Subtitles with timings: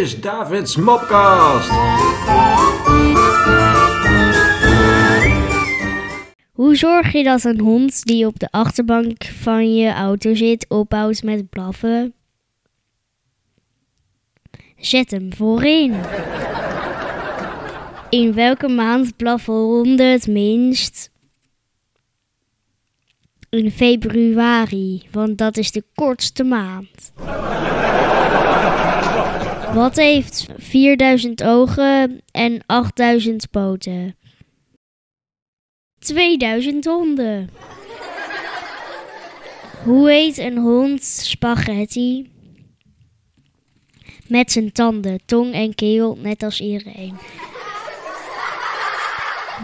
[0.00, 1.70] is David's Mopcast.
[6.52, 11.22] Hoe zorg je dat een hond die op de achterbank van je auto zit ophoudt
[11.22, 12.14] met blaffen?
[14.76, 15.94] Zet hem voorin.
[18.10, 21.10] In welke maand blaffen honden het minst?
[23.48, 27.12] In februari, want dat is de kortste maand.
[29.74, 34.16] Wat heeft 4000 ogen en 8000 poten?
[35.98, 37.50] 2000 honden.
[39.84, 42.30] Hoe heet een hond spaghetti?
[44.26, 47.16] Met zijn tanden, tong en keel, net als iedereen.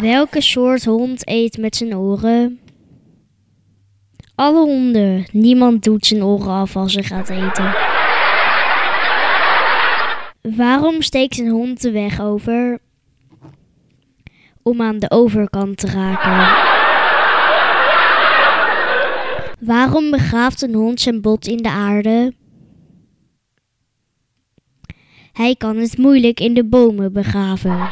[0.01, 2.61] Welke soort hond eet met zijn oren?
[4.34, 5.27] Alle honden.
[5.33, 7.96] Niemand doet zijn oren af als ze gaat eten.
[10.55, 12.79] Waarom steekt een hond de weg over?
[14.63, 16.65] Om aan de overkant te raken.
[19.61, 22.35] Waarom begraaft een hond zijn bot in de aarde?
[25.33, 27.91] Hij kan het moeilijk in de bomen begraven.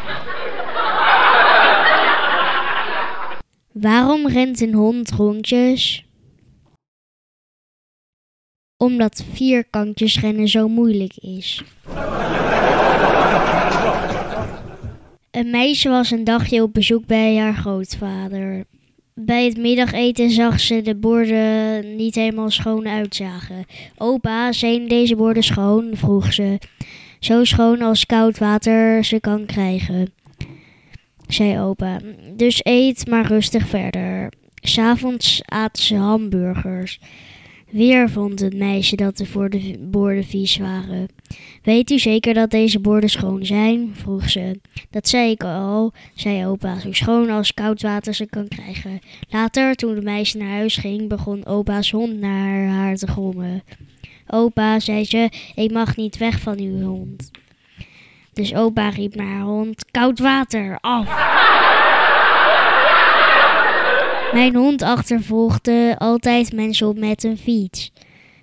[3.73, 6.07] Waarom rent een hond rondjes?
[8.77, 11.63] Omdat vierkantjes rennen zo moeilijk is.
[15.45, 18.65] Meisje was een dagje op bezoek bij haar grootvader.
[19.15, 23.65] Bij het middageten zag ze de borden niet helemaal schoon uitzagen.
[23.97, 25.91] Opa, zijn deze borden schoon?
[25.93, 26.59] vroeg ze.
[27.19, 30.13] Zo schoon als koud water ze kan krijgen,
[31.27, 32.01] zei opa.
[32.37, 34.33] Dus eet maar rustig verder.
[34.55, 37.01] S'avonds aten ze hamburgers.
[37.75, 41.09] Weer vond het meisje dat de voor de borden vies waren.
[41.63, 43.91] Weet u zeker dat deze borden schoon zijn?
[43.95, 44.61] vroeg ze.
[44.91, 49.01] Dat zei ik al, zei opa, zo schoon als koud water ze kan krijgen.
[49.29, 53.63] Later, toen de meisje naar huis ging, begon opa's hond naar haar te grommen.
[54.27, 57.31] Opa, zei ze, ik mag niet weg van uw hond.
[58.33, 61.34] Dus opa riep naar haar hond, koud water, af!
[64.35, 67.93] Mijn hond achtervolgde altijd mensen op met een fiets.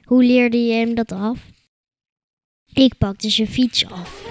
[0.03, 1.39] Hoe leerde je hem dat af?
[2.73, 4.23] Ik pakte zijn fiets af.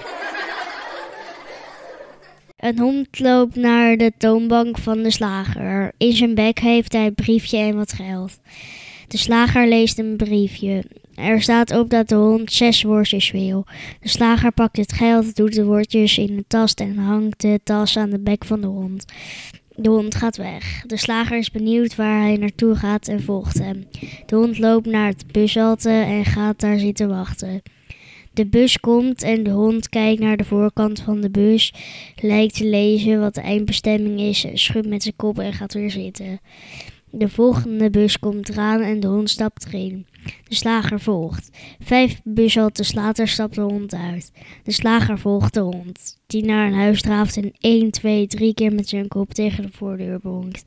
[2.56, 5.93] Een hond loopt naar de toonbank van de slager.
[5.97, 8.38] In zijn bek heeft hij een briefje en wat geld.
[9.09, 10.84] De slager leest een briefje.
[11.15, 13.66] Er staat op dat de hond zes worstjes wil.
[14.00, 17.97] De slager pakt het geld, doet de worstjes in de tas en hangt de tas
[17.97, 19.04] aan de bek van de hond.
[19.81, 20.83] De hond gaat weg.
[20.87, 23.87] De slager is benieuwd waar hij naartoe gaat en volgt hem.
[24.27, 27.63] De hond loopt naar het bushalte en gaat daar zitten wachten.
[28.33, 31.75] De bus komt en de hond kijkt naar de voorkant van de bus,
[32.21, 36.41] lijkt te lezen wat de eindbestemming is, schudt met zijn kop en gaat weer zitten.
[37.11, 40.07] De volgende bus komt eraan en de hond stapt erin.
[40.49, 41.51] De slager volgt.
[41.81, 44.33] Vijf bushaltes later stapt de hond uit.
[44.65, 48.73] De slager volgt de hond, die naar een huis draaft en 1, 2, 3 keer
[48.73, 50.65] met zijn kop tegen de voordeur bonkt.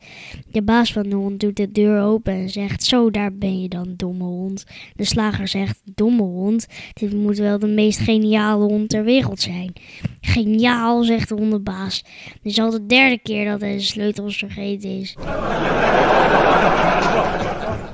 [0.52, 3.70] De baas van de hond doet de deur open en zegt: Zo, daar ben je
[3.70, 4.66] dan, domme hond.
[4.96, 9.74] De slager zegt: Domme hond, dit moet wel de meest geniale hond ter wereld zijn.
[10.22, 12.04] Geniaal, zegt de hondenbaas.
[12.42, 15.16] Dit is al de derde keer dat hij de sleutels vergeten is.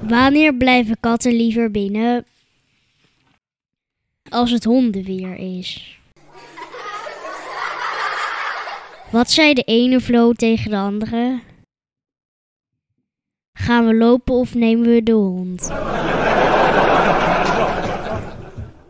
[0.01, 2.25] Wanneer blijven katten liever binnen?
[4.29, 5.99] Als het hondenweer is.
[9.11, 11.39] Wat zei de ene vloot tegen de andere?
[13.53, 15.71] Gaan we lopen of nemen we de hond?